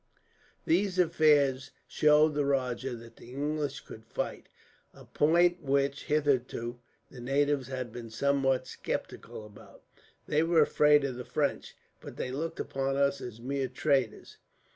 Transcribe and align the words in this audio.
"These 0.65 0.97
affairs 0.97 1.69
showed 1.85 2.33
the 2.33 2.43
rajah 2.43 2.95
that 2.95 3.17
the 3.17 3.33
English 3.33 3.81
could 3.81 4.03
fight; 4.03 4.49
a 4.95 5.05
point 5.05 5.61
which, 5.61 6.05
hitherto, 6.05 6.79
the 7.11 7.21
natives 7.21 7.67
had 7.67 7.91
been 7.91 8.09
somewhat 8.09 8.65
sceptical 8.65 9.45
about. 9.45 9.83
They 10.25 10.41
were 10.41 10.63
afraid 10.63 11.03
of 11.03 11.17
the 11.17 11.23
French, 11.23 11.75
but 11.99 12.15
they 12.17 12.31
looked 12.31 12.59
upon 12.59 12.97
us 12.97 13.21
as 13.21 13.39
mere 13.39 13.67
traders. 13.67 14.37